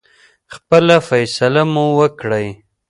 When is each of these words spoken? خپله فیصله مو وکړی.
خپله 0.53 0.95
فیصله 1.09 1.61
مو 1.73 1.85
وکړی. 1.99 2.47